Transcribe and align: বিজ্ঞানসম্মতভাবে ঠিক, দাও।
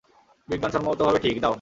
বিজ্ঞানসম্মতভাবে 0.47 1.19
ঠিক, 1.19 1.35
দাও। 1.41 1.49